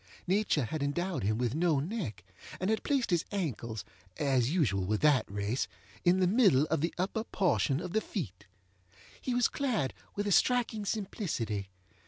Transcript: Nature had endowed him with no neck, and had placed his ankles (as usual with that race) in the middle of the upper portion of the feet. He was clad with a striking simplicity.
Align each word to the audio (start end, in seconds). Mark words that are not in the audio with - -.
Nature 0.25 0.65
had 0.65 0.81
endowed 0.81 1.21
him 1.21 1.37
with 1.37 1.53
no 1.53 1.79
neck, 1.79 2.23
and 2.59 2.71
had 2.71 2.81
placed 2.81 3.11
his 3.11 3.23
ankles 3.31 3.85
(as 4.17 4.49
usual 4.49 4.83
with 4.83 5.01
that 5.01 5.29
race) 5.31 5.67
in 6.03 6.19
the 6.19 6.25
middle 6.25 6.65
of 6.71 6.81
the 6.81 6.91
upper 6.97 7.23
portion 7.23 7.79
of 7.79 7.93
the 7.93 8.01
feet. 8.01 8.47
He 9.21 9.35
was 9.35 9.47
clad 9.47 9.93
with 10.15 10.25
a 10.25 10.31
striking 10.31 10.85
simplicity. 10.85 11.69